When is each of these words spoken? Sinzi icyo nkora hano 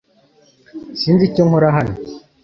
Sinzi 0.99 1.23
icyo 1.29 1.41
nkora 1.47 1.69
hano 1.77 1.95